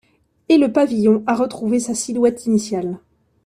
[0.49, 2.97] Et le pavillon a retrouvé sa silhouette initiale.